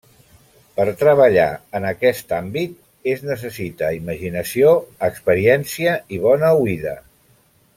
[0.77, 1.49] Per treballar
[1.79, 2.73] en aquest àmbit
[3.13, 4.73] es necessita imaginació,
[5.09, 6.97] experiència i bona oïda.